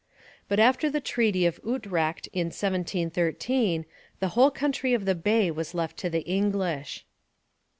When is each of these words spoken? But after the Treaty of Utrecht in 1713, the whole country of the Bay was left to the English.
But 0.47 0.59
after 0.59 0.89
the 0.89 0.99
Treaty 0.99 1.45
of 1.45 1.59
Utrecht 1.63 2.25
in 2.33 2.47
1713, 2.47 3.85
the 4.19 4.29
whole 4.29 4.49
country 4.49 4.95
of 4.95 5.05
the 5.05 5.13
Bay 5.13 5.51
was 5.51 5.75
left 5.75 5.95
to 5.97 6.09
the 6.09 6.21
English. 6.23 7.05